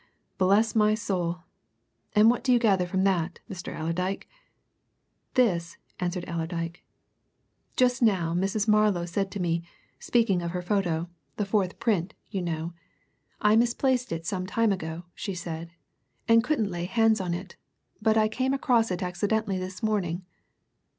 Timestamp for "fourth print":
11.45-12.15